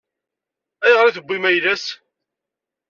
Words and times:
Ayɣer 0.85 1.05
i 1.07 1.15
tewwim 1.15 1.43
ayla-s? 1.49 1.85